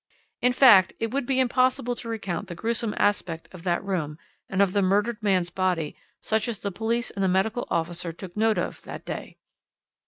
[0.41, 4.17] In fact, it would be impossible to recount the gruesome aspect of that room
[4.49, 8.35] and of the murdered man's body such as the police and the medical officer took
[8.35, 9.37] note of that day.